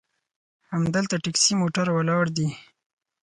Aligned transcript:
همدلته 0.71 1.15
ټیکسي 1.23 1.53
موټر 1.61 1.87
ولاړ 1.91 2.25
دي. 2.37 2.47